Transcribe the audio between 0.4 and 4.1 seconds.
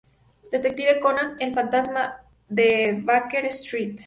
Detective Conan: El fantasma de Baker Street